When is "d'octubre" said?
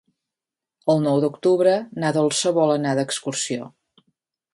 1.25-1.73